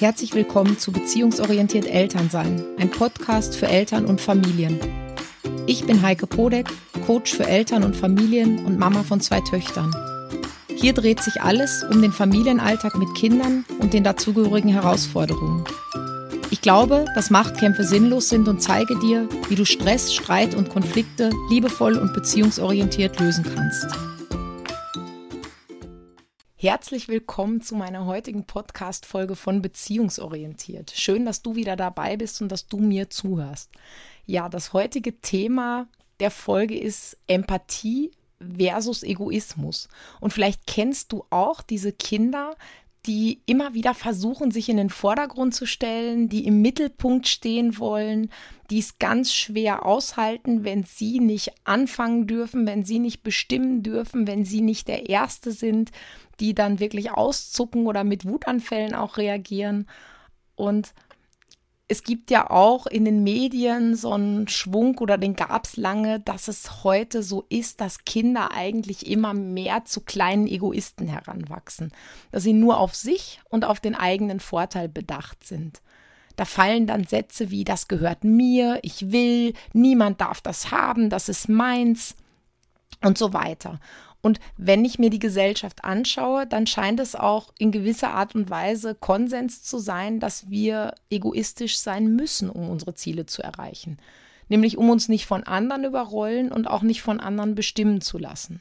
[0.00, 4.78] Herzlich willkommen zu Beziehungsorientiert Elternsein, ein Podcast für Eltern und Familien.
[5.66, 6.68] Ich bin Heike Podek,
[7.04, 9.92] Coach für Eltern und Familien und Mama von zwei Töchtern.
[10.68, 15.64] Hier dreht sich alles um den Familienalltag mit Kindern und den dazugehörigen Herausforderungen.
[16.52, 21.30] Ich glaube, dass Machtkämpfe sinnlos sind und zeige dir, wie du Stress, Streit und Konflikte
[21.50, 24.17] liebevoll und beziehungsorientiert lösen kannst.
[26.60, 30.90] Herzlich willkommen zu meiner heutigen Podcast-Folge von Beziehungsorientiert.
[30.90, 33.70] Schön, dass du wieder dabei bist und dass du mir zuhörst.
[34.26, 35.86] Ja, das heutige Thema
[36.18, 39.88] der Folge ist Empathie versus Egoismus.
[40.18, 42.56] Und vielleicht kennst du auch diese Kinder,
[43.06, 48.30] die immer wieder versuchen, sich in den Vordergrund zu stellen, die im Mittelpunkt stehen wollen,
[48.70, 54.26] die es ganz schwer aushalten, wenn sie nicht anfangen dürfen, wenn sie nicht bestimmen dürfen,
[54.26, 55.90] wenn sie nicht der Erste sind,
[56.40, 59.88] die dann wirklich auszucken oder mit Wutanfällen auch reagieren.
[60.54, 60.92] Und
[61.90, 66.20] es gibt ja auch in den Medien so einen Schwung oder den gab es lange,
[66.20, 71.92] dass es heute so ist, dass Kinder eigentlich immer mehr zu kleinen Egoisten heranwachsen,
[72.30, 75.80] dass sie nur auf sich und auf den eigenen Vorteil bedacht sind.
[76.36, 81.30] Da fallen dann Sätze wie das gehört mir, ich will, niemand darf das haben, das
[81.30, 82.14] ist meins
[83.02, 83.80] und so weiter.
[84.20, 88.50] Und wenn ich mir die Gesellschaft anschaue, dann scheint es auch in gewisser Art und
[88.50, 93.98] Weise Konsens zu sein, dass wir egoistisch sein müssen, um unsere Ziele zu erreichen.
[94.48, 98.60] Nämlich um uns nicht von anderen überrollen und auch nicht von anderen bestimmen zu lassen.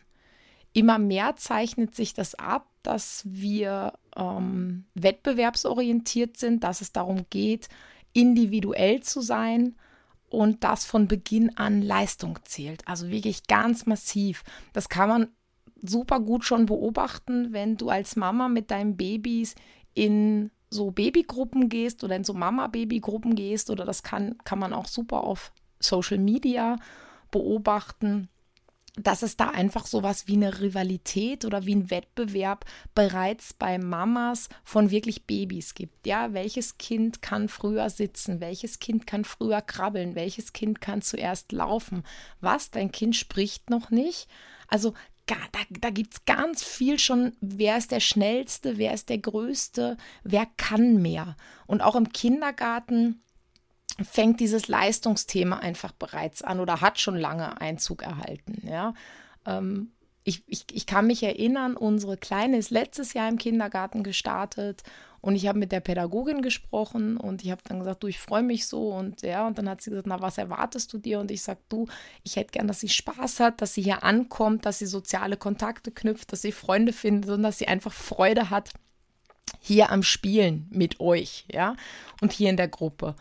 [0.74, 7.68] Immer mehr zeichnet sich das ab, dass wir ähm, wettbewerbsorientiert sind, dass es darum geht,
[8.14, 9.76] individuell zu sein
[10.30, 12.88] und das von Beginn an Leistung zählt.
[12.88, 14.44] Also wirklich ganz massiv.
[14.74, 15.28] Das kann man
[15.82, 19.56] super gut schon beobachten, wenn du als Mama mit deinen Babys
[19.94, 24.88] in so Babygruppen gehst oder in so Mama-Babygruppen gehst oder das kann, kann man auch
[24.88, 26.78] super auf Social Media
[27.32, 28.30] beobachten,
[28.98, 34.50] dass es da einfach sowas wie eine Rivalität oder wie ein Wettbewerb bereits bei Mamas
[34.64, 36.08] von wirklich Babys gibt.
[36.08, 38.42] Ja, welches Kind kann früher sitzen?
[38.42, 40.16] Welches Kind kann früher krabbeln?
[40.16, 42.04] Welches Kind kann zuerst laufen?
[42.42, 42.72] Was?
[42.72, 44.28] Dein Kind spricht noch nicht?
[44.68, 44.94] Also
[45.28, 49.98] da, da gibt es ganz viel schon, wer ist der Schnellste, wer ist der Größte,
[50.24, 51.36] wer kann mehr.
[51.66, 53.22] Und auch im Kindergarten
[54.02, 58.62] fängt dieses Leistungsthema einfach bereits an oder hat schon lange Einzug erhalten.
[58.68, 58.94] Ja.
[59.46, 59.92] Ähm,
[60.24, 64.84] ich, ich, ich kann mich erinnern, unsere Kleine ist letztes Jahr im Kindergarten gestartet
[65.22, 68.44] und ich habe mit der Pädagogin gesprochen und ich habe dann gesagt, du, ich freue
[68.44, 71.20] mich so und ja, und dann hat sie gesagt, na, was erwartest du dir?
[71.20, 71.88] Und ich sage, du,
[72.24, 75.92] ich hätte gern, dass sie Spaß hat, dass sie hier ankommt, dass sie soziale Kontakte
[75.92, 78.74] knüpft, dass sie Freunde findet und dass sie einfach Freude hat
[79.60, 81.76] hier am Spielen mit euch, ja,
[82.22, 83.16] und hier in der Gruppe.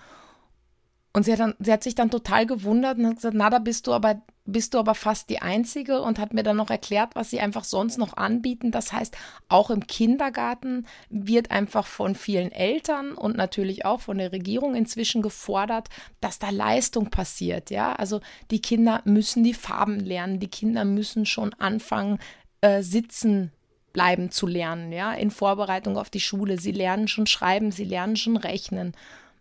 [1.17, 3.59] Und sie hat, dann, sie hat sich dann total gewundert und hat gesagt, na, da
[3.59, 7.15] bist du aber, bist du aber fast die Einzige und hat mir dann noch erklärt,
[7.15, 8.71] was sie einfach sonst noch anbieten.
[8.71, 9.17] Das heißt,
[9.49, 15.23] auch im Kindergarten wird einfach von vielen Eltern und natürlich auch von der Regierung inzwischen
[15.23, 15.89] gefordert,
[16.21, 17.71] dass da Leistung passiert.
[17.71, 22.19] Ja, also die Kinder müssen die Farben lernen, die Kinder müssen schon anfangen,
[22.61, 23.53] äh, sitzen
[23.95, 26.59] bleiben zu lernen, ja, in Vorbereitung auf die Schule.
[26.59, 28.93] Sie lernen schon schreiben, sie lernen schon rechnen.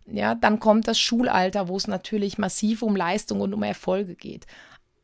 [0.06, 4.46] Ja, dann kommt das Schulalter, wo es natürlich massiv um Leistung und um Erfolge geht.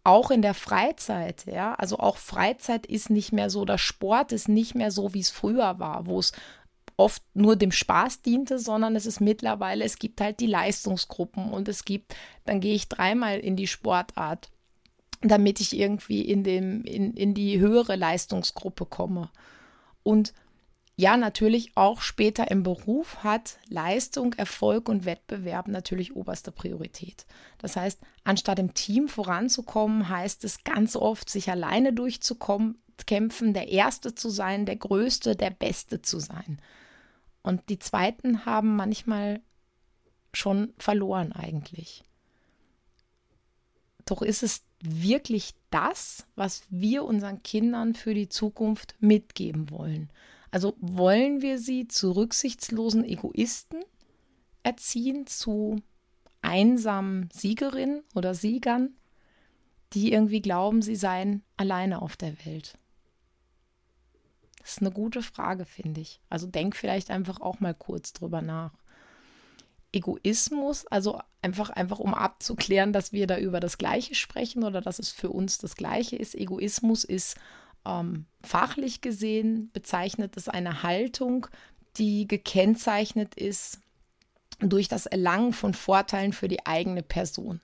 [0.04, 4.48] Auch in der Freizeit, ja, also auch Freizeit ist nicht mehr so, der Sport ist
[4.48, 6.32] nicht mehr so, wie es früher war, wo es
[6.96, 11.68] oft nur dem Spaß diente, sondern es ist mittlerweile, es gibt halt die Leistungsgruppen und
[11.68, 12.14] es gibt,
[12.44, 14.50] dann gehe ich dreimal in die Sportart,
[15.20, 19.30] damit ich irgendwie in, dem, in, in die höhere Leistungsgruppe komme.
[20.02, 20.32] Und
[21.02, 27.26] ja, natürlich auch später im Beruf hat Leistung, Erfolg und Wettbewerb natürlich oberste Priorität.
[27.58, 34.14] Das heißt, anstatt im Team voranzukommen, heißt es ganz oft, sich alleine durchzukämpfen, der Erste
[34.14, 36.62] zu sein, der Größte, der Beste zu sein.
[37.42, 39.40] Und die Zweiten haben manchmal
[40.32, 42.04] schon verloren eigentlich.
[44.06, 50.08] Doch ist es wirklich das, was wir unseren Kindern für die Zukunft mitgeben wollen?
[50.52, 53.82] Also wollen wir sie zu rücksichtslosen Egoisten
[54.62, 55.82] erziehen, zu
[56.42, 58.94] einsamen Siegerinnen oder Siegern,
[59.94, 62.76] die irgendwie glauben, sie seien alleine auf der Welt?
[64.60, 66.20] Das ist eine gute Frage, finde ich.
[66.28, 68.72] Also denk vielleicht einfach auch mal kurz drüber nach.
[69.90, 74.98] Egoismus, also einfach, einfach um abzuklären, dass wir da über das Gleiche sprechen oder dass
[74.98, 76.34] es für uns das Gleiche ist.
[76.34, 77.36] Egoismus ist
[77.86, 81.46] ähm, fachlich gesehen bezeichnet es eine Haltung,
[81.96, 83.80] die gekennzeichnet ist
[84.60, 87.60] durch das Erlangen von Vorteilen für die eigene Person.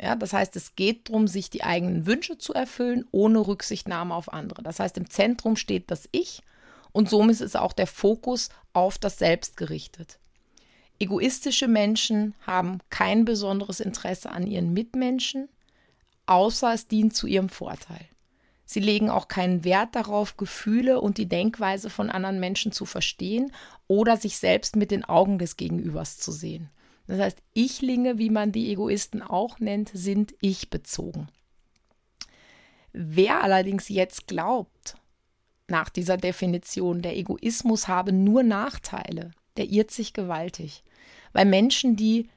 [0.00, 4.32] Ja, das heißt, es geht darum, sich die eigenen Wünsche zu erfüllen, ohne Rücksichtnahme auf
[4.32, 4.62] andere.
[4.62, 6.42] Das heißt, im Zentrum steht das Ich
[6.92, 10.18] und somit ist auch der Fokus auf das Selbst gerichtet.
[10.98, 15.48] Egoistische Menschen haben kein besonderes Interesse an ihren Mitmenschen,
[16.26, 18.06] außer es dient zu ihrem Vorteil.
[18.66, 23.52] Sie legen auch keinen Wert darauf, Gefühle und die Denkweise von anderen Menschen zu verstehen
[23.86, 26.68] oder sich selbst mit den Augen des Gegenübers zu sehen.
[27.06, 31.28] Das heißt, Ichlinge, wie man die Egoisten auch nennt, sind ich bezogen.
[32.92, 34.96] Wer allerdings jetzt glaubt,
[35.68, 40.82] nach dieser Definition, der Egoismus habe nur Nachteile, der irrt sich gewaltig.
[41.32, 42.28] Weil Menschen, die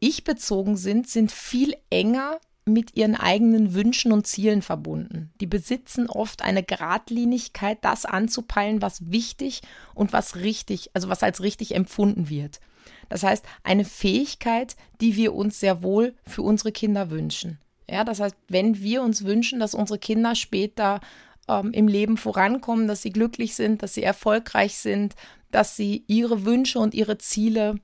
[0.00, 5.30] ich bezogen sind, sind viel enger mit ihren eigenen Wünschen und Zielen verbunden.
[5.40, 9.62] Die besitzen oft eine Gradlinigkeit, das anzupeilen, was wichtig
[9.94, 12.60] und was richtig, also was als richtig empfunden wird.
[13.08, 17.58] Das heißt, eine Fähigkeit, die wir uns sehr wohl für unsere Kinder wünschen.
[17.88, 21.00] Ja, das heißt, wenn wir uns wünschen, dass unsere Kinder später
[21.48, 25.14] ähm, im Leben vorankommen, dass sie glücklich sind, dass sie erfolgreich sind,
[25.50, 27.76] dass sie ihre Wünsche und ihre Ziele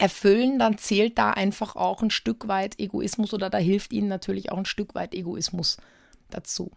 [0.00, 4.50] erfüllen, dann zählt da einfach auch ein Stück weit Egoismus oder da hilft ihnen natürlich
[4.50, 5.76] auch ein Stück weit Egoismus
[6.30, 6.70] dazu.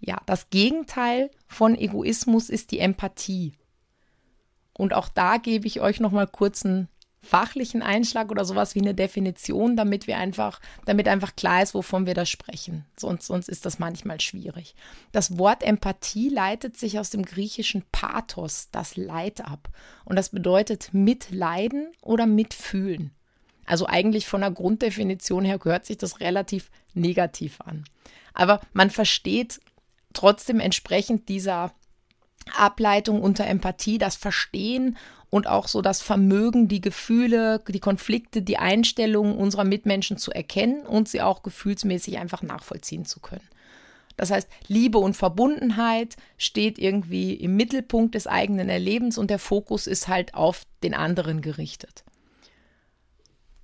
[0.00, 3.54] Ja, das Gegenteil von Egoismus ist die Empathie.
[4.76, 6.88] Und auch da gebe ich euch noch mal kurz einen
[7.24, 12.06] fachlichen Einschlag oder sowas wie eine Definition, damit wir einfach, damit einfach klar ist, wovon
[12.06, 12.84] wir da sprechen.
[12.96, 14.74] Sonst, sonst ist das manchmal schwierig.
[15.12, 19.68] Das Wort Empathie leitet sich aus dem griechischen Pathos, das Leid ab.
[20.04, 23.10] Und das bedeutet mitleiden oder mitfühlen.
[23.66, 27.84] Also eigentlich von der Grunddefinition her gehört sich das relativ negativ an.
[28.34, 29.60] Aber man versteht
[30.12, 31.72] trotzdem entsprechend dieser
[32.56, 34.96] Ableitung unter Empathie, das Verstehen
[35.34, 40.86] und auch so das Vermögen, die Gefühle, die Konflikte, die Einstellungen unserer Mitmenschen zu erkennen
[40.86, 43.42] und sie auch gefühlsmäßig einfach nachvollziehen zu können.
[44.16, 49.88] Das heißt, Liebe und Verbundenheit steht irgendwie im Mittelpunkt des eigenen Erlebens und der Fokus
[49.88, 52.04] ist halt auf den anderen gerichtet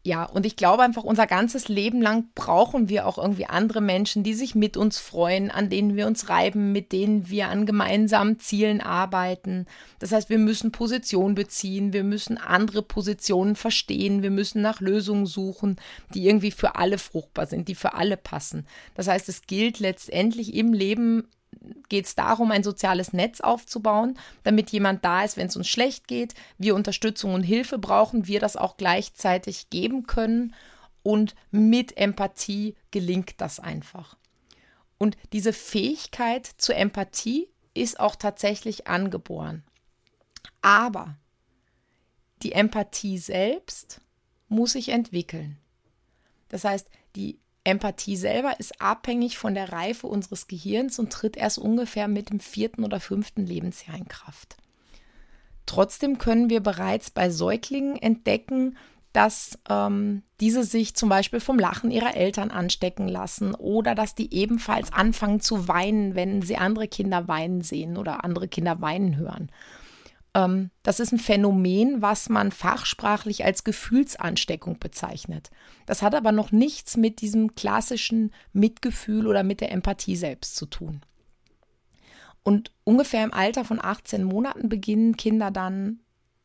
[0.03, 4.23] ja, und ich glaube einfach, unser ganzes Leben lang brauchen wir auch irgendwie andere Menschen,
[4.23, 8.39] die sich mit uns freuen, an denen wir uns reiben, mit denen wir an gemeinsamen
[8.39, 9.67] Zielen arbeiten.
[9.99, 15.27] Das heißt, wir müssen Position beziehen, wir müssen andere Positionen verstehen, wir müssen nach Lösungen
[15.27, 15.77] suchen,
[16.15, 18.67] die irgendwie für alle fruchtbar sind, die für alle passen.
[18.95, 21.29] Das heißt, es gilt letztendlich im Leben
[21.89, 26.09] geht es darum, ein soziales Netz aufzubauen, damit jemand da ist, wenn es uns schlecht
[26.09, 30.55] geht, wir Unterstützung und Hilfe brauchen, wir das auch gleichzeitig geben können
[31.03, 34.17] und mit Empathie gelingt das einfach.
[34.99, 39.65] Und diese Fähigkeit zur Empathie ist auch tatsächlich angeboren.
[40.61, 41.17] Aber
[42.43, 44.01] die Empathie selbst
[44.49, 45.59] muss sich entwickeln.
[46.49, 51.59] Das heißt, die Empathie selber ist abhängig von der Reife unseres Gehirns und tritt erst
[51.59, 54.57] ungefähr mit dem vierten oder fünften Lebensjahr in Kraft.
[55.67, 58.77] Trotzdem können wir bereits bei Säuglingen entdecken,
[59.13, 64.33] dass ähm, diese sich zum Beispiel vom Lachen ihrer Eltern anstecken lassen oder dass die
[64.33, 69.51] ebenfalls anfangen zu weinen, wenn sie andere Kinder weinen sehen oder andere Kinder weinen hören.
[70.35, 75.51] Ähm, das ist ein Phänomen, was man fachsprachlich als Gefühlsansteckung bezeichnet.
[75.87, 80.67] Das hat aber noch nichts mit diesem klassischen Mitgefühl oder mit der Empathie selbst zu
[80.67, 81.03] tun.
[82.43, 86.01] Und ungefähr im Alter von 18 Monaten beginnen Kinder dann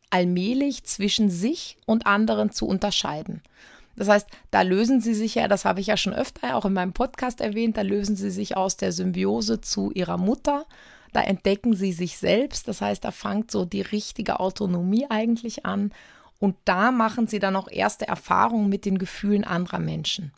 [0.10, 3.42] allmählich zwischen sich und anderen zu unterscheiden.
[3.96, 6.74] Das heißt, da lösen sie sich ja, das habe ich ja schon öfter auch in
[6.74, 10.66] meinem Podcast erwähnt, da lösen sie sich aus der Symbiose zu ihrer Mutter
[11.16, 12.68] da entdecken sie sich selbst.
[12.68, 15.94] Das heißt, da fängt so die richtige Autonomie eigentlich an.
[16.40, 20.34] Und da machen sie dann auch erste Erfahrungen mit den Gefühlen anderer Menschen.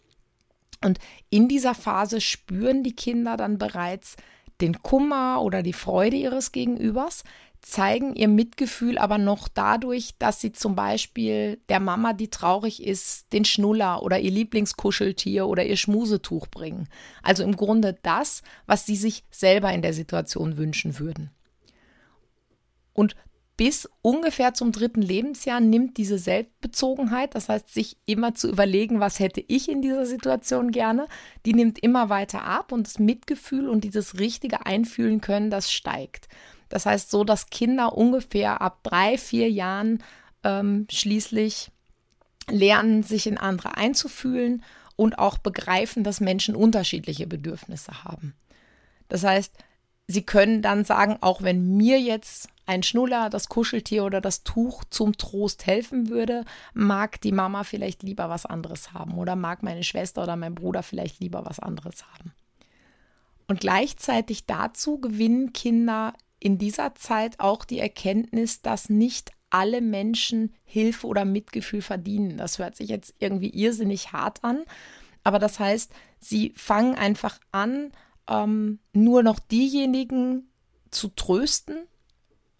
[0.83, 0.99] Und
[1.31, 4.15] in dieser Phase spüren die Kinder dann bereits
[4.61, 7.23] den Kummer oder die Freude ihres Gegenübers,
[7.61, 13.31] zeigen ihr Mitgefühl aber noch dadurch, dass sie zum Beispiel der Mama, die traurig ist,
[13.33, 16.87] den Schnuller oder ihr Lieblingskuscheltier oder ihr Schmusetuch bringen.
[17.23, 21.31] Also im Grunde das, was sie sich selber in der Situation wünschen würden.
[22.93, 23.15] Und
[23.57, 29.19] bis ungefähr zum dritten Lebensjahr nimmt diese Selbstbezogenheit, das heißt, sich immer zu überlegen, was
[29.19, 31.07] hätte ich in dieser Situation gerne,
[31.45, 36.27] die nimmt immer weiter ab und das Mitgefühl und dieses richtige Einfühlen können, das steigt.
[36.69, 40.03] Das heißt so, dass Kinder ungefähr ab drei, vier Jahren
[40.43, 41.71] ähm, schließlich
[42.49, 44.63] lernen, sich in andere einzufühlen
[44.95, 48.35] und auch begreifen, dass Menschen unterschiedliche Bedürfnisse haben.
[49.09, 49.53] Das heißt,
[50.07, 54.83] sie können dann sagen, auch wenn mir jetzt ein Schnuller, das Kuscheltier oder das Tuch
[54.89, 59.83] zum Trost helfen würde, mag die Mama vielleicht lieber was anderes haben oder mag meine
[59.83, 62.33] Schwester oder mein Bruder vielleicht lieber was anderes haben.
[63.47, 70.53] Und gleichzeitig dazu gewinnen Kinder in dieser Zeit auch die Erkenntnis, dass nicht alle Menschen
[70.65, 72.37] Hilfe oder Mitgefühl verdienen.
[72.37, 74.63] Das hört sich jetzt irgendwie irrsinnig hart an,
[75.23, 77.91] aber das heißt, sie fangen einfach an,
[78.29, 80.49] ähm, nur noch diejenigen
[80.91, 81.87] zu trösten,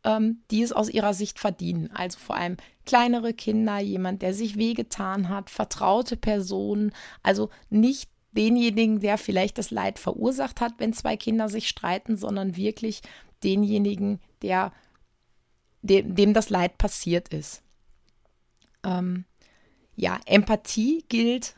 [0.04, 1.90] ähm, die es aus ihrer Sicht verdienen.
[1.94, 6.94] Also vor allem kleinere Kinder, jemand, der sich wehgetan hat, vertraute Personen,
[7.24, 12.56] also nicht denjenigen, der vielleicht das Leid verursacht hat, wenn zwei Kinder sich streiten, sondern
[12.56, 13.02] wirklich
[13.44, 14.72] denjenigen, der
[15.82, 17.64] dem, dem das Leid passiert ist.
[18.84, 19.26] Ähm,
[19.96, 21.56] ja, Empathie gilt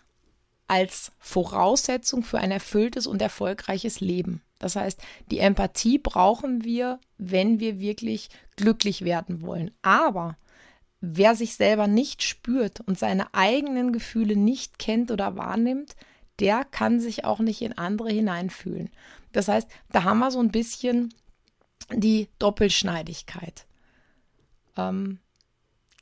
[0.69, 4.43] als Voraussetzung für ein erfülltes und erfolgreiches Leben.
[4.59, 9.71] Das heißt, die Empathie brauchen wir, wenn wir wirklich glücklich werden wollen.
[9.81, 10.38] Aber
[11.01, 15.95] wer sich selber nicht spürt und seine eigenen Gefühle nicht kennt oder wahrnimmt,
[16.39, 18.91] der kann sich auch nicht in andere hineinfühlen.
[19.31, 21.13] Das heißt, da haben wir so ein bisschen
[21.91, 23.65] die Doppelschneidigkeit.
[24.77, 25.19] Ähm,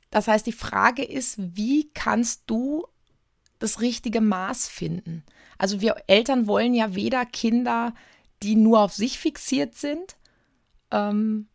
[0.10, 2.86] das heißt, die Frage ist, wie kannst du
[3.60, 5.24] das richtige Maß finden.
[5.58, 7.94] Also wir Eltern wollen ja weder Kinder,
[8.44, 10.18] die nur auf sich fixiert sind
[10.92, 11.48] ähm,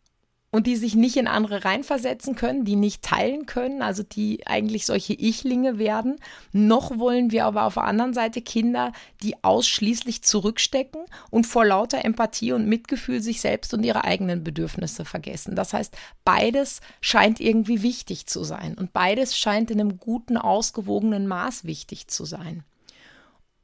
[0.53, 4.85] und die sich nicht in andere reinversetzen können, die nicht teilen können, also die eigentlich
[4.85, 6.17] solche Ichlinge werden.
[6.51, 8.91] Noch wollen wir aber auf der anderen Seite Kinder,
[9.23, 15.05] die ausschließlich zurückstecken und vor lauter Empathie und Mitgefühl sich selbst und ihre eigenen Bedürfnisse
[15.05, 15.55] vergessen.
[15.55, 21.25] Das heißt, beides scheint irgendwie wichtig zu sein und beides scheint in einem guten, ausgewogenen
[21.25, 22.63] Maß wichtig zu sein.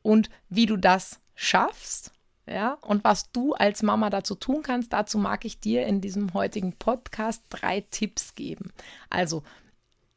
[0.01, 2.13] Und wie du das schaffst,
[2.49, 6.33] ja, und was du als Mama dazu tun kannst, dazu mag ich dir in diesem
[6.33, 8.71] heutigen Podcast drei Tipps geben.
[9.09, 9.43] Also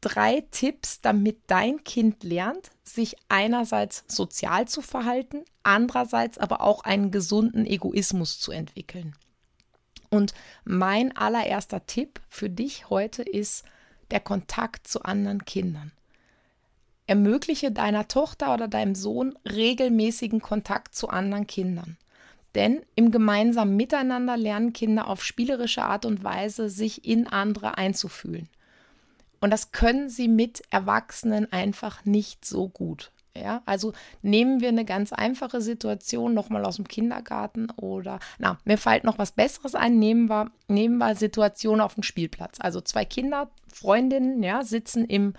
[0.01, 7.11] drei Tipps, damit dein Kind lernt, sich einerseits sozial zu verhalten, andererseits aber auch einen
[7.11, 9.15] gesunden Egoismus zu entwickeln.
[10.09, 10.33] Und
[10.65, 13.65] mein allererster Tipp für dich heute ist
[14.11, 15.93] der Kontakt zu anderen Kindern.
[17.07, 21.99] Ermögliche deiner Tochter oder deinem Sohn regelmäßigen Kontakt zu anderen Kindern.
[22.55, 28.49] Denn im gemeinsamen Miteinander lernen Kinder auf spielerische Art und Weise, sich in andere einzufühlen.
[29.41, 33.11] Und das können sie mit Erwachsenen einfach nicht so gut.
[33.35, 38.77] Ja, also nehmen wir eine ganz einfache Situation nochmal aus dem Kindergarten oder, na, mir
[38.77, 42.59] fällt noch was Besseres ein, nehmen wir, nehmen wir Situation auf dem Spielplatz.
[42.61, 45.33] Also zwei Kinder, Freundinnen, ja, sitzen im,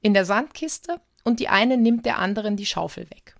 [0.00, 3.36] in der Sandkiste und die eine nimmt der anderen die Schaufel weg.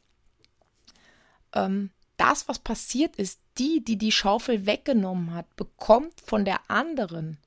[1.55, 1.91] Ähm,
[2.23, 7.39] das, was passiert ist, die, die die Schaufel weggenommen hat, bekommt von der anderen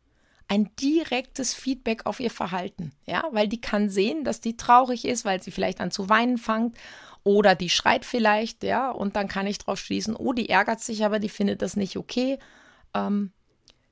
[0.47, 2.91] ein direktes Feedback auf ihr Verhalten.
[3.05, 6.37] Ja, weil die kann sehen, dass die traurig ist, weil sie vielleicht an zu weinen
[6.37, 6.77] fängt
[7.23, 11.05] oder die schreit vielleicht, ja, und dann kann ich drauf schließen, oh, die ärgert sich,
[11.05, 12.37] aber die findet das nicht okay.
[12.93, 13.31] Ähm,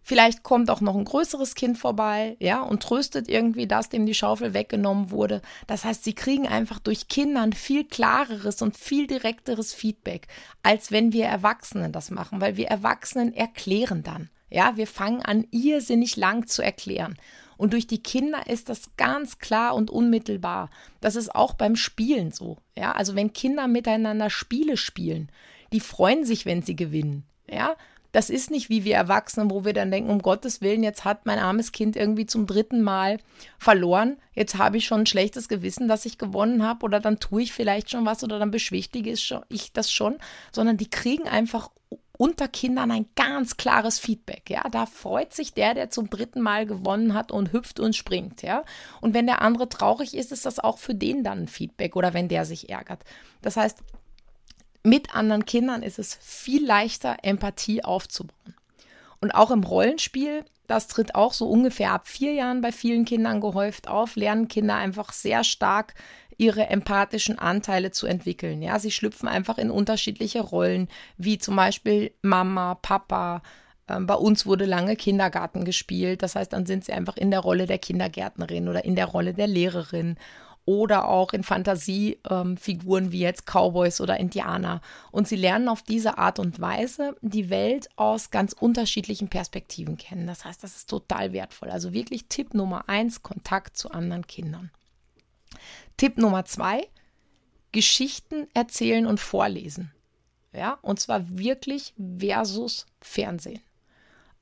[0.04, 4.14] Vielleicht kommt auch noch ein größeres Kind vorbei, ja, und tröstet irgendwie das, dem die
[4.14, 5.42] Schaufel weggenommen wurde.
[5.66, 10.28] Das heißt, sie kriegen einfach durch Kinder ein viel klareres und viel direkteres Feedback,
[10.62, 14.30] als wenn wir Erwachsenen das machen, weil wir Erwachsenen erklären dann.
[14.50, 17.18] Ja, wir fangen an, irrsinnig lang zu erklären.
[17.58, 20.70] Und durch die Kinder ist das ganz klar und unmittelbar.
[21.00, 22.58] Das ist auch beim Spielen so.
[22.76, 25.32] Ja, also wenn Kinder miteinander Spiele spielen,
[25.72, 27.24] die freuen sich, wenn sie gewinnen.
[27.50, 27.76] Ja,
[28.14, 31.26] das ist nicht wie wir Erwachsenen, wo wir dann denken, um Gottes Willen, jetzt hat
[31.26, 33.18] mein armes Kind irgendwie zum dritten Mal
[33.58, 34.18] verloren.
[34.34, 37.54] Jetzt habe ich schon ein schlechtes Gewissen, dass ich gewonnen habe oder dann tue ich
[37.54, 40.18] vielleicht schon was oder dann beschwichtige ich das schon,
[40.52, 41.72] sondern die kriegen einfach
[42.16, 44.48] unter Kindern ein ganz klares Feedback.
[44.48, 48.44] Ja, da freut sich der, der zum dritten Mal gewonnen hat und hüpft und springt.
[48.44, 48.64] Ja,
[49.02, 52.14] und wenn der andere traurig ist, ist das auch für den dann ein Feedback oder
[52.14, 53.04] wenn der sich ärgert.
[53.42, 53.80] Das heißt,
[54.84, 58.56] mit anderen Kindern ist es viel leichter, Empathie aufzubauen.
[59.22, 63.40] Und auch im Rollenspiel, das tritt auch so ungefähr ab vier Jahren bei vielen Kindern
[63.40, 65.94] gehäuft auf, lernen Kinder einfach sehr stark
[66.38, 68.62] ihre empathischen Anteile zu entwickeln.
[68.62, 73.42] Ja, sie schlüpfen einfach in unterschiedliche Rollen, wie zum Beispiel Mama, Papa.
[73.88, 76.22] Ähm, bei uns wurde lange Kindergarten gespielt.
[76.22, 79.34] Das heißt, dann sind sie einfach in der Rolle der Kindergärtnerin oder in der Rolle
[79.34, 80.18] der Lehrerin
[80.66, 84.82] oder auch in Fantasiefiguren ähm, wie jetzt Cowboys oder Indianer.
[85.12, 90.28] Und sie lernen auf diese Art und Weise die Welt aus ganz unterschiedlichen Perspektiven kennen.
[90.28, 91.70] Das heißt, das ist total wertvoll.
[91.70, 94.72] Also wirklich Tipp Nummer eins, Kontakt zu anderen Kindern.
[95.98, 96.88] Tipp Nummer zwei,
[97.72, 99.92] Geschichten erzählen und vorlesen.
[100.54, 103.60] Ja, und zwar wirklich versus Fernsehen.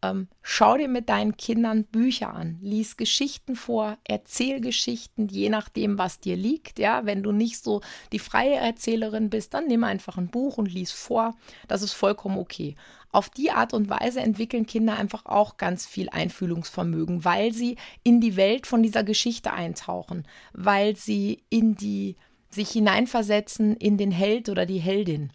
[0.04, 6.00] Ähm, schau dir mit deinen Kindern Bücher an, lies Geschichten vor, erzähl Geschichten, je nachdem,
[6.00, 6.80] was dir liegt.
[6.80, 7.82] Ja, wenn du nicht so
[8.12, 11.36] die freie Erzählerin bist, dann nimm einfach ein Buch und lies vor.
[11.68, 12.76] Das ist vollkommen okay.
[13.12, 18.22] Auf die Art und Weise entwickeln Kinder einfach auch ganz viel Einfühlungsvermögen, weil sie in
[18.22, 22.16] die Welt von dieser Geschichte eintauchen, weil sie in die
[22.50, 25.32] sich hineinversetzen in den Held oder die Heldin.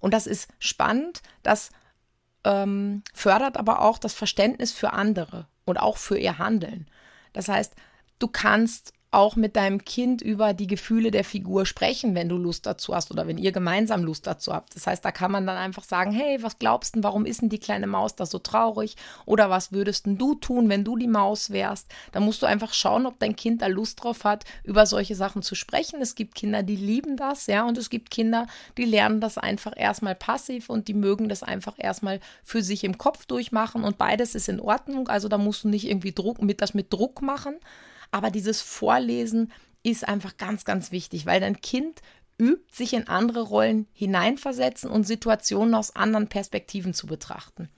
[0.00, 1.70] Und das ist spannend, das
[2.48, 6.88] ähm, fördert aber auch das Verständnis für andere und auch für ihr Handeln.
[7.34, 7.74] Das heißt,
[8.18, 12.66] du kannst auch mit deinem Kind über die Gefühle der Figur sprechen, wenn du Lust
[12.66, 14.76] dazu hast oder wenn ihr gemeinsam Lust dazu habt.
[14.76, 17.48] Das heißt, da kann man dann einfach sagen, hey, was glaubst du, warum ist denn
[17.48, 18.96] die kleine Maus da so traurig?
[19.24, 21.86] Oder was würdest denn du tun, wenn du die Maus wärst?
[22.12, 25.40] Da musst du einfach schauen, ob dein Kind da Lust drauf hat, über solche Sachen
[25.40, 26.02] zu sprechen.
[26.02, 28.46] Es gibt Kinder, die lieben das, ja, und es gibt Kinder,
[28.76, 32.98] die lernen das einfach erstmal passiv und die mögen das einfach erstmal für sich im
[32.98, 35.08] Kopf durchmachen und beides ist in Ordnung.
[35.08, 37.56] Also da musst du nicht irgendwie Druck mit das mit Druck machen.
[38.10, 42.00] Aber dieses Vorlesen ist einfach ganz, ganz wichtig, weil dein Kind
[42.40, 47.68] übt, sich in andere Rollen hineinversetzen und Situationen aus anderen Perspektiven zu betrachten.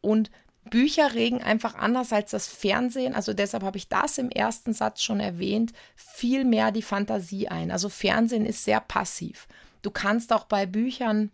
[0.00, 0.30] Und
[0.68, 5.02] Bücher regen einfach anders als das Fernsehen, also deshalb habe ich das im ersten Satz
[5.02, 7.70] schon erwähnt, viel mehr die Fantasie ein.
[7.70, 9.48] Also Fernsehen ist sehr passiv.
[9.82, 11.30] Du kannst auch bei Büchern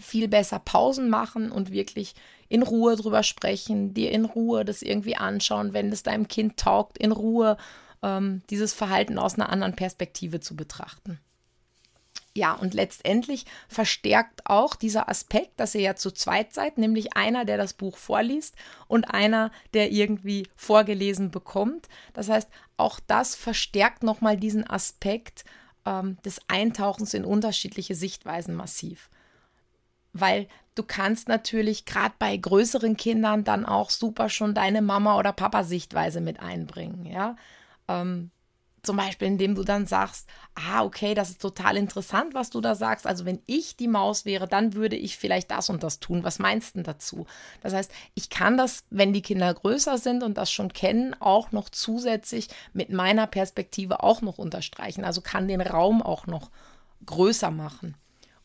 [0.00, 2.14] viel besser Pausen machen und wirklich
[2.48, 6.98] in Ruhe drüber sprechen, dir in Ruhe das irgendwie anschauen, wenn es deinem Kind taugt,
[6.98, 7.56] in Ruhe
[8.02, 11.20] ähm, dieses Verhalten aus einer anderen Perspektive zu betrachten.
[12.34, 17.44] Ja, und letztendlich verstärkt auch dieser Aspekt, dass ihr ja zu zweit seid, nämlich einer,
[17.44, 18.54] der das Buch vorliest
[18.86, 21.88] und einer, der irgendwie vorgelesen bekommt.
[22.12, 25.44] Das heißt, auch das verstärkt nochmal diesen Aspekt
[25.84, 29.10] ähm, des Eintauchens in unterschiedliche Sichtweisen massiv
[30.12, 35.32] weil du kannst natürlich gerade bei größeren Kindern dann auch super schon deine Mama oder
[35.32, 37.36] Papa Sichtweise mit einbringen, ja.
[37.88, 38.30] Ähm,
[38.82, 42.74] zum Beispiel, indem du dann sagst, ah, okay, das ist total interessant, was du da
[42.74, 43.06] sagst.
[43.06, 46.24] Also wenn ich die Maus wäre, dann würde ich vielleicht das und das tun.
[46.24, 47.26] Was meinst du dazu?
[47.60, 51.52] Das heißt, ich kann das, wenn die Kinder größer sind und das schon kennen, auch
[51.52, 55.04] noch zusätzlich mit meiner Perspektive auch noch unterstreichen.
[55.04, 56.50] Also kann den Raum auch noch
[57.04, 57.94] größer machen.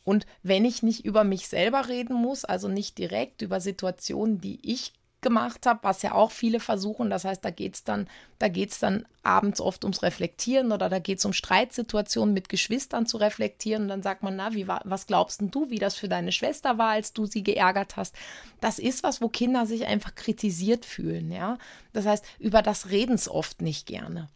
[0.03, 4.59] Und wenn ich nicht über mich selber reden muss, also nicht direkt über Situationen, die
[4.69, 7.09] ich gemacht habe, was ja auch viele versuchen.
[7.09, 11.17] Das heißt, da geht es dann, da dann abends oft ums Reflektieren oder da geht
[11.17, 13.83] es um Streitsituationen mit Geschwistern zu reflektieren.
[13.83, 16.31] Und dann sagt man, na, wie war, was glaubst denn du, wie das für deine
[16.31, 18.15] Schwester war, als du sie geärgert hast?
[18.59, 21.57] Das ist was, wo Kinder sich einfach kritisiert fühlen, ja.
[21.93, 24.29] Das heißt, über das reden es oft nicht gerne.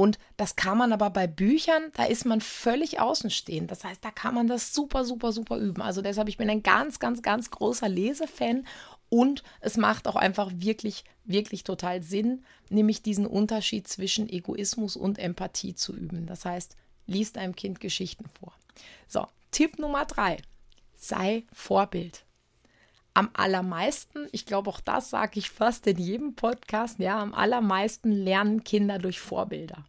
[0.00, 3.70] Und das kann man aber bei Büchern, da ist man völlig außenstehend.
[3.70, 5.82] Das heißt, da kann man das super, super, super üben.
[5.82, 8.66] Also deshalb, ich bin ein ganz, ganz, ganz großer Lesefan
[9.10, 15.18] und es macht auch einfach wirklich, wirklich total Sinn, nämlich diesen Unterschied zwischen Egoismus und
[15.18, 16.24] Empathie zu üben.
[16.24, 18.54] Das heißt, liest deinem Kind Geschichten vor.
[19.06, 20.38] So, Tipp Nummer drei.
[20.96, 22.24] Sei Vorbild
[23.14, 28.12] am allermeisten, ich glaube auch das sage ich fast in jedem Podcast, ja, am allermeisten
[28.12, 29.84] lernen Kinder durch Vorbilder.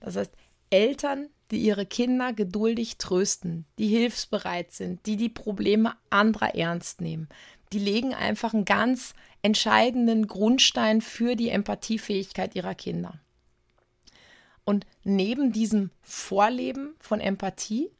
[0.00, 0.32] Das heißt,
[0.70, 7.28] Eltern, die ihre Kinder geduldig trösten, die hilfsbereit sind, die die Probleme anderer ernst nehmen,
[7.72, 13.18] die legen einfach einen ganz entscheidenden Grundstein für die Empathiefähigkeit ihrer Kinder.
[14.64, 17.90] Und neben diesem Vorleben von Empathie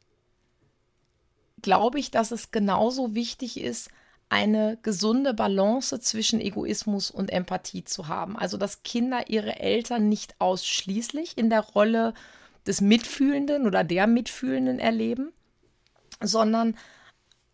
[1.61, 3.89] glaube ich, dass es genauso wichtig ist,
[4.29, 8.37] eine gesunde Balance zwischen Egoismus und Empathie zu haben.
[8.37, 12.13] Also dass Kinder ihre Eltern nicht ausschließlich in der Rolle
[12.67, 15.31] des Mitfühlenden oder der Mitfühlenden erleben,
[16.21, 16.77] sondern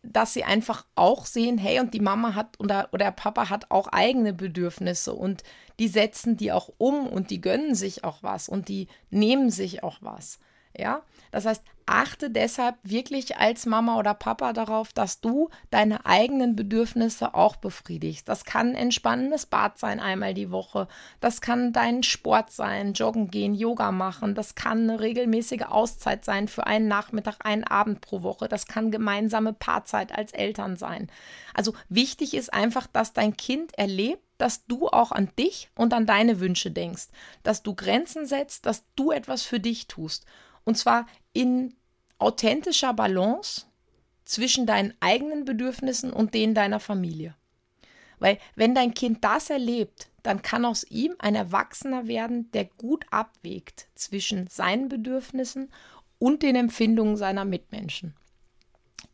[0.03, 3.71] dass sie einfach auch sehen, hey, und die Mama hat oder, oder der Papa hat
[3.71, 5.43] auch eigene Bedürfnisse und
[5.79, 9.83] die setzen die auch um und die gönnen sich auch was und die nehmen sich
[9.83, 10.39] auch was.
[10.77, 16.55] Ja, das heißt, achte deshalb wirklich als Mama oder Papa darauf, dass du deine eigenen
[16.55, 18.27] Bedürfnisse auch befriedigst.
[18.27, 20.87] Das kann ein entspannendes Bad sein einmal die Woche.
[21.19, 24.33] Das kann dein Sport sein, joggen gehen, Yoga machen.
[24.33, 28.47] Das kann eine regelmäßige Auszeit sein für einen Nachmittag, einen Abend pro Woche.
[28.47, 31.09] Das kann gemeinsame Paarzeit als Eltern sein.
[31.53, 36.05] Also wichtig ist einfach, dass dein Kind erlebt, dass du auch an dich und an
[36.05, 37.07] deine Wünsche denkst,
[37.43, 40.25] dass du Grenzen setzt, dass du etwas für dich tust.
[40.65, 41.73] Und zwar in
[42.17, 43.65] authentischer Balance
[44.25, 47.35] zwischen deinen eigenen Bedürfnissen und denen deiner Familie.
[48.19, 53.05] Weil wenn dein Kind das erlebt, dann kann aus ihm ein Erwachsener werden, der gut
[53.11, 55.69] abwägt zwischen seinen Bedürfnissen
[56.17, 58.15] und den Empfindungen seiner Mitmenschen.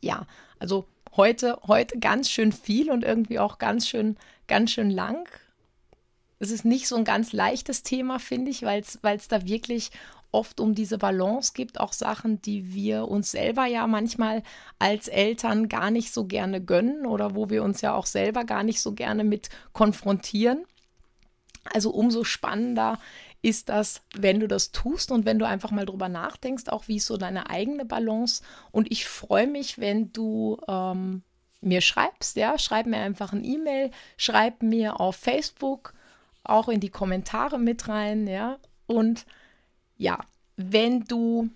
[0.02, 0.26] ja,
[0.60, 5.28] also heute, heute ganz schön viel und irgendwie auch ganz schön, ganz schön lang.
[6.40, 9.92] Es ist nicht so ein ganz leichtes Thema, finde ich, weil es da wirklich
[10.32, 14.44] oft um diese Balance gibt, auch Sachen, die wir uns selber ja manchmal
[14.80, 18.64] als Eltern gar nicht so gerne gönnen oder wo wir uns ja auch selber gar
[18.64, 20.66] nicht so gerne mit konfrontieren.
[21.74, 22.98] Also umso spannender
[23.42, 26.98] ist das, wenn du das tust und wenn du einfach mal drüber nachdenkst, auch wie
[26.98, 28.44] ist so deine eigene Balance.
[28.72, 31.24] Und ich freue mich, wenn du ähm,
[31.60, 35.94] mir schreibst, ja, schreib mir einfach ein E-Mail, schreib mir auf Facebook,
[36.44, 38.58] auch in die Kommentare mit rein, ja.
[38.86, 39.26] Und
[40.02, 40.18] ja,
[40.58, 41.50] wenn du,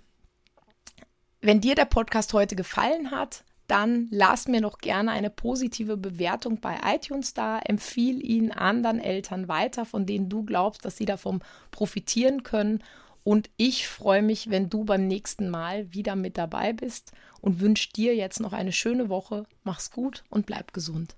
[1.42, 6.60] wenn dir der Podcast heute gefallen hat, dann lass mir noch gerne eine positive Bewertung
[6.60, 7.58] bei iTunes da.
[7.58, 12.84] Empfiehl ihn anderen Eltern weiter, von denen du glaubst, dass sie davon profitieren können.
[13.24, 17.94] Und ich freue mich, wenn du beim nächsten Mal wieder mit dabei bist und wünsche
[17.94, 19.48] dir jetzt noch eine schöne Woche.
[19.64, 21.16] Mach's gut und bleib gesund.